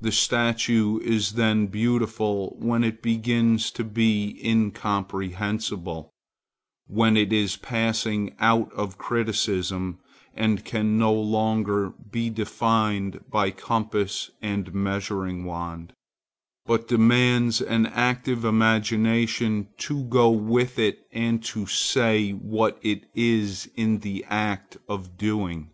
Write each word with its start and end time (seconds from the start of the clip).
The 0.00 0.10
statue 0.10 1.00
is 1.00 1.32
then 1.32 1.66
beautiful 1.66 2.56
when 2.58 2.82
it 2.82 3.02
begins 3.02 3.70
to 3.72 3.84
be 3.84 4.40
incomprehensible, 4.42 6.14
when 6.86 7.14
it 7.14 7.30
is 7.30 7.58
passing 7.58 8.34
out 8.38 8.72
of 8.72 8.96
criticism 8.96 9.98
and 10.32 10.64
can 10.64 10.96
no 10.96 11.12
longer 11.12 11.92
be 12.10 12.30
defined 12.30 13.22
by 13.30 13.50
compass 13.50 14.30
and 14.40 14.72
measuring 14.72 15.44
wand, 15.44 15.92
but 16.64 16.88
demands 16.88 17.60
an 17.60 17.84
active 17.84 18.46
imagination 18.46 19.68
to 19.76 20.04
go 20.04 20.30
with 20.30 20.78
it 20.78 21.00
and 21.12 21.44
to 21.44 21.66
say 21.66 22.30
what 22.30 22.78
it 22.80 23.04
is 23.14 23.68
in 23.76 23.98
the 23.98 24.24
act 24.30 24.78
of 24.88 25.18
doing. 25.18 25.68